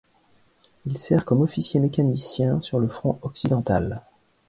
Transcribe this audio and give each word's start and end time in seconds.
Il 0.87 0.97
sert 0.99 1.25
comme 1.25 1.41
officier 1.41 1.79
mécanicien 1.79 2.59
sur 2.61 2.79
le 2.79 2.87
front 2.87 3.19
occidental. 3.21 4.01